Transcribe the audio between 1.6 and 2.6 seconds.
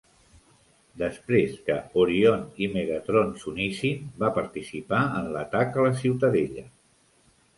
que Orion